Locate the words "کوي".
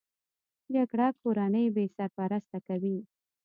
2.67-2.97